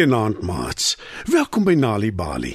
[0.00, 0.94] Goeienaand maats.
[1.28, 2.54] Welkom by Nali Bali.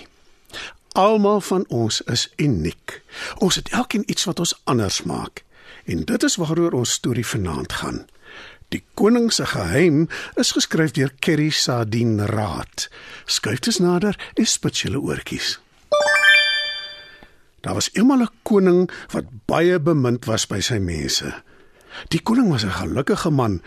[0.98, 3.04] Almal van ons is uniek.
[3.38, 5.44] Ons het elkeen iets wat ons anders maak.
[5.86, 8.00] En dit is waaroor ons storie vanaand gaan.
[8.74, 10.08] Die koning se geheim
[10.42, 12.90] is geskryf deur Kerry Sardine Raad.
[13.30, 15.60] Skuif dit nader en spit julle oortjies.
[17.62, 21.44] Daar was eendag 'n koning wat baie bemind was by sy mense.
[22.08, 23.62] Die koning was 'n gelukkige man,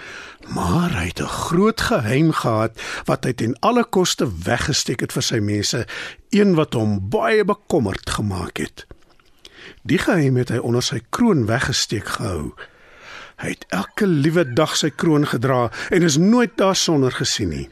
[0.49, 5.23] maar hy het 'n groot geheim gehad wat hy ten alle koste weggesteek het vir
[5.23, 5.87] sy mense,
[6.31, 8.87] een wat hom baie bekommerd gemaak het.
[9.83, 12.53] Die geheim het hy onder sy kroon weggesteek gehou.
[13.39, 17.69] Hy het elke liewe dag sy kroon gedra en is nooit daarsonder gesien nie.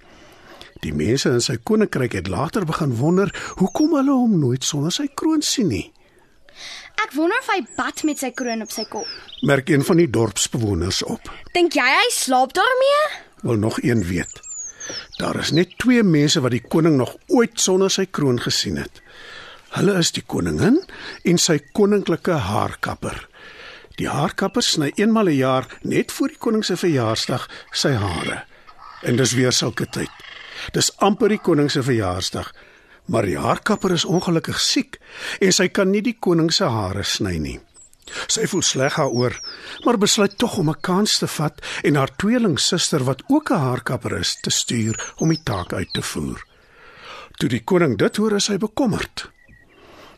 [0.85, 5.09] Die mense in sy koninkryk het later begin wonder hoekom hulle hom nooit sonder sy
[5.15, 5.93] kroon sien nie.
[7.07, 9.07] Ek wonder of hy bad met sy kroon op sy kop.
[9.47, 11.29] Merk een van die dorpsbewoners op.
[11.55, 13.05] Dink jy hy slaap daarmee?
[13.47, 14.41] Wil nog een weet.
[15.21, 18.99] Daar is net twee mense wat die koning nog ooit sonder sy kroon gesien het.
[19.77, 20.81] Hulle is die koningin
[21.23, 23.23] en sy koninklike haarkapper.
[24.01, 28.43] Die haarkapper sny eenmal 'n jaar net voor die koning se verjaarsdag sy hare.
[29.03, 30.11] En dis weer sulke tyd.
[30.73, 32.53] Dis amper die koning se verjaarsdag,
[33.07, 34.99] maar die haarkapper is ongelukkig siek
[35.41, 37.61] en sy kan nie die koning se hare sny nie.
[38.31, 39.35] Sy voel sleg daaroor,
[39.85, 44.19] maar besluit tog om 'n kans te vat en haar tweelingsuster wat ook 'n haarkapper
[44.19, 46.45] is, te stuur om die taak uit te voer.
[47.37, 49.31] Toe die koning dit hoor, is hy bekommerd.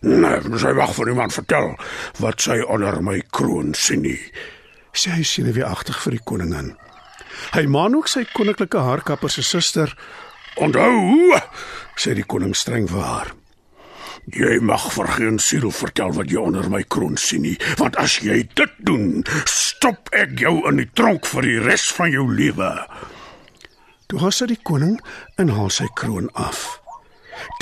[0.01, 1.73] Nee, sy wag vir iemand vertel
[2.23, 4.21] wat sy onder my kroon sien nie.
[4.93, 6.77] Sê hy weer agter vir die koningin.
[7.55, 9.97] Hy maan ook sy koninklike haarkapper se suster.
[10.59, 11.39] Onthou,
[11.95, 13.29] sê die koning streng vir haar.
[14.35, 18.19] Jy mag vir geen siel vertel wat jy onder my kroon sien nie, want as
[18.25, 22.73] jy dit doen, stop ek jou in die tronk vir die res van jou lewe.
[24.11, 24.99] Toe gaan sy die koning
[25.39, 26.81] en haal sy kroon af.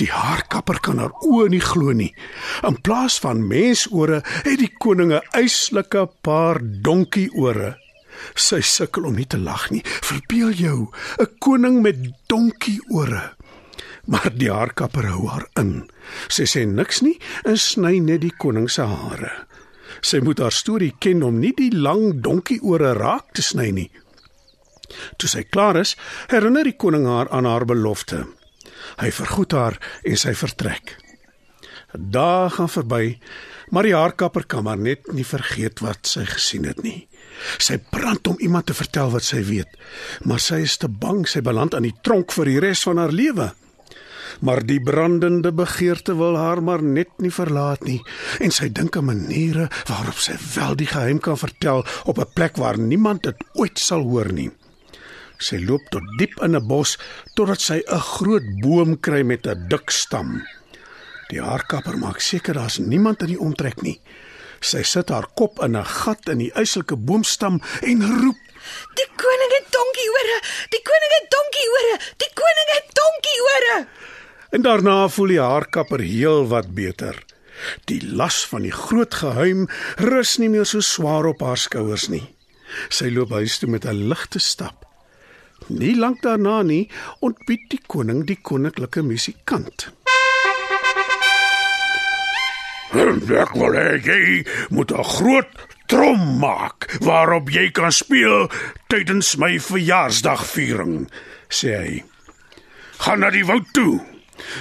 [0.01, 2.13] Die haarkapper kan haar oë nie glo nie.
[2.65, 7.77] In plaas van mensore het die koning 'n eislike paar donkieore.
[8.35, 9.83] Sy sukkel om nie te lag nie.
[9.85, 10.91] Verbeel jou,
[11.21, 11.97] 'n koning met
[12.27, 13.35] donkieore.
[14.07, 15.91] Maar die haarkapper hou haar in.
[16.29, 19.47] Sy sê niks nie en sny net die koning se hare.
[20.01, 23.91] Sy moet haar storie ken om nie die lang donkieore raak te sny nie.
[25.19, 25.97] Toe sy klaar is,
[26.31, 28.27] herinner die koning haar aan haar belofte.
[29.01, 31.06] Hy vergoed haar en sy vertrek.
[31.99, 33.19] Dae gaan verby,
[33.71, 37.09] maar die haarkapper kan maar net nie vergeet wat sy gesien het nie.
[37.59, 39.71] Sy brand om iemand te vertel wat sy weet,
[40.25, 43.13] maar sy is te bang sy beland aan die tronk vir die res van haar
[43.13, 43.51] lewe.
[44.45, 48.01] Maar die brandende begeerte wil haar maar net nie verlaat nie
[48.45, 52.61] en sy dink aan maniere waarop sy wel die geheim kan vertel op 'n plek
[52.61, 54.51] waar niemand dit ooit sal hoor nie.
[55.39, 56.99] Sy loop tot diep in 'n bos
[57.35, 60.43] totdat sy 'n groot boom kry met 'n dik stam.
[61.31, 63.99] Die haarkapper maak seker daar's niemand in die omtrek nie.
[64.63, 68.41] Sy sit haar kop in 'n gat in die eislike boomstam en roep:
[68.95, 70.39] "Die koning het donkieore!
[70.71, 71.97] Die koning het donkieore!
[72.17, 73.87] Die koning het donkieore!"
[74.51, 77.25] En daarna voel die haarkapper heel wat beter.
[77.85, 82.35] Die las van die groot geheim rus nie meer so swaar op haar skouers nie.
[82.89, 84.85] Sy loop huis toe met 'n ligte stap.
[85.69, 89.91] Nie lank daarna nie ontbied die koning die koninklike musikant.
[92.95, 95.51] Ek wil hê jy moet 'n groot
[95.87, 98.51] trom maak waarop jy kan speel
[98.89, 101.09] tydens my verjaarsdagviering,
[101.49, 102.05] sê hy.
[102.99, 104.01] Gaan na die woud toe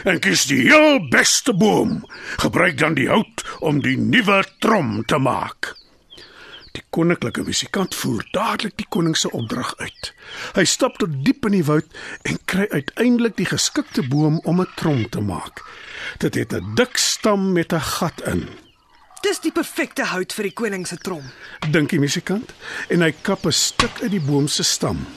[0.05, 2.05] en kies die heel beste boom.
[2.41, 5.75] Gebruik dan die hout om die nuwe trom te maak.
[6.75, 10.11] Die koninklike musikant voer dadelik die koning se opdrag uit.
[10.57, 11.87] Hy stap tot diep in die woud
[12.27, 15.63] en kry uiteindelik die geskikte boom om 'n trom te maak.
[16.19, 18.47] Dit het 'n dik stam met 'n gat in.
[19.21, 21.23] Dis die perfekte hout vir die koning se trom.
[21.71, 22.53] Dink die musikant
[22.89, 25.07] en hy kap 'n stuk uit die boom se stam.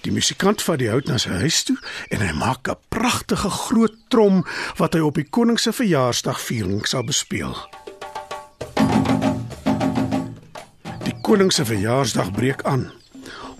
[0.00, 1.76] Die musikant vat die hout na sy huis toe
[2.10, 4.44] en hy maak 'n pragtige groot trom
[4.76, 7.56] wat hy op die koning se verjaarsdagviering sal bespeel.
[11.24, 12.90] Koning se verjaarsdag breek aan.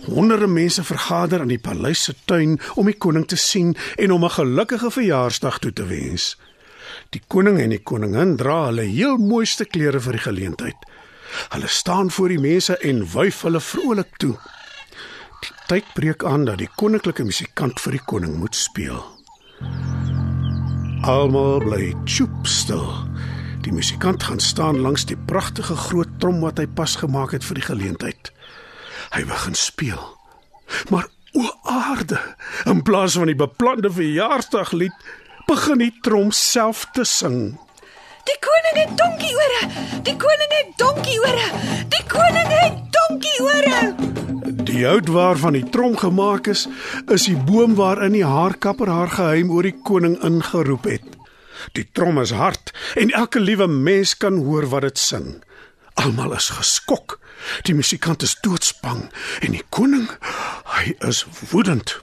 [0.05, 4.25] Honderde mense vergader in die paleis se tuin om die koning te sien en om
[4.25, 6.37] 'n gelukkige verjaarsdag toe te wens.
[7.09, 10.77] Die koning en die koningin dra hulle heel mooiste klere vir die geleentheid.
[11.49, 14.37] Hulle staan voor die mense en wuif hulle vrolik toe.
[15.41, 19.03] Die tyd breek aan dat die koninklike musikant vir die koning moet speel.
[21.01, 22.85] Almal bly choop stil.
[23.65, 27.57] Die musikant gaan staan langs die pragtige groot trom wat hy pas gemaak het vir
[27.57, 28.29] die geleentheid.
[29.15, 30.01] Hy begin speel.
[30.93, 32.19] Maar O aarde,
[32.63, 34.93] in plaas van die beplande verjaarsdaglied,
[35.49, 37.57] begin die trom self te sing.
[38.29, 39.67] Die koning het donkieore.
[40.07, 41.49] Die koning het donkieore.
[41.91, 43.81] Die koning het donkieore.
[44.63, 46.69] Die hout waarvan die trom gemaak is,
[47.11, 51.15] is die boom waarin die haarkapper haar geheim oor die koning ingeroep het.
[51.77, 55.43] Die trom is hard en elke liewe mens kan hoor wat dit sing.
[55.95, 57.19] Almal is geskok.
[57.63, 59.05] Die musikant is doodsbang
[59.45, 60.09] en die koning,
[60.75, 62.01] hy is woedend.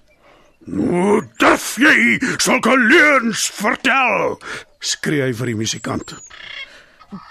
[0.65, 4.41] "Hoe durf jy sulke leuns vertel?"
[4.81, 6.15] Skree hy vir die musikant.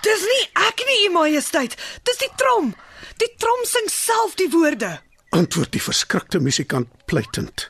[0.06, 1.76] Dis nie ek nie, u majesteit.
[2.04, 2.76] Dis die trom.
[3.18, 5.00] Die trom sing self die woorde.
[5.30, 7.70] Antwoord die verskrikte musikant pleitend.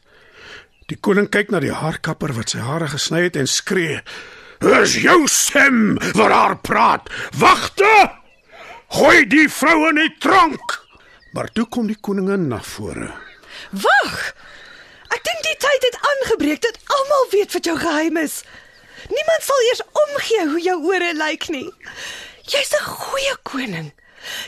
[0.92, 4.02] Die koning kyk na die haarkapper wat sy hare gesny het en skree:
[4.62, 7.10] "Is jou stem wat haar praat?
[7.38, 8.12] Wagte!
[8.88, 10.80] Gooi die vrou in die tronk!"
[11.34, 13.14] Maar toe kom die koningin na vore.
[13.72, 14.36] Wag.
[15.12, 18.44] Ek dink die tyd het aangebreek dat almal weet wat jou geheim is.
[19.10, 21.70] Niemand sal eers omgee hoe jou ore lyk nie.
[22.52, 23.92] Jy's 'n goeie koning.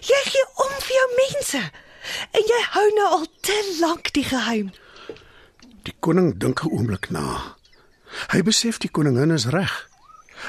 [0.02, 1.62] Jy gee om vir jou mense
[2.32, 4.72] en jy hou nou al te lank die geheim.
[5.84, 7.56] Die koning dink 'n oomblik na.
[8.32, 9.93] Hy besef die koningin is reg.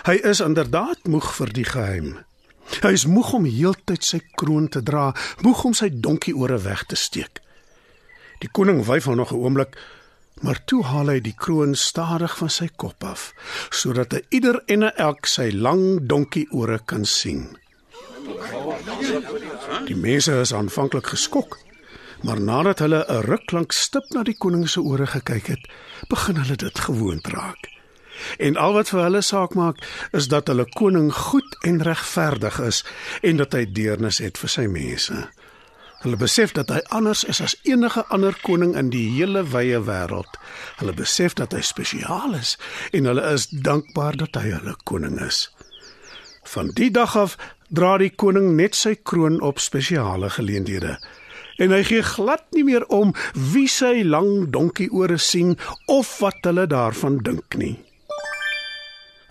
[0.02, 2.18] Hy is inderdaad moeg vir die geheim.
[2.82, 5.12] Hy is moeg om heeltyd sy kroon te dra,
[5.44, 7.40] moeg om sy donkieore weg te steek.
[8.42, 9.76] Die koning wyf hom nog 'n oomblik,
[10.42, 13.32] maar toe haal hy die kroon stadig van sy kop af,
[13.70, 17.56] sodat hy ieder en elk sy lang donkieore kan sien.
[19.86, 21.58] Die mense is aanvanklik geskok,
[22.22, 25.64] maar nadat hulle 'n ruk lank stip na die koning se ore gekyk het,
[26.08, 27.68] begin hulle dit gewoond raak.
[28.38, 29.80] En al wat vir hulle saak maak,
[30.12, 32.84] is dat hulle koning goed en regverdig is
[33.22, 35.24] en dat hy deernis het vir sy mense.
[36.04, 40.36] Hulle besef dat hy anders is as enige ander koning in die hele wye wêreld.
[40.76, 42.58] Hulle besef dat hy spesiaal is
[42.92, 45.46] en hulle is dankbaar dat hy hulle koning is.
[46.44, 47.38] Van die dag af
[47.72, 50.98] dra die koning net sy kroon op spesiale geleenthede.
[51.56, 53.14] En hy gee glad nie meer om
[53.54, 55.56] wie sy lang donkieore sien
[55.88, 57.78] of wat hulle daarvan dink nie.